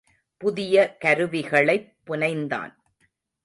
புதிய 0.37 0.97
கருவிகளைப் 1.05 1.93
புனைந்தான். 2.07 2.73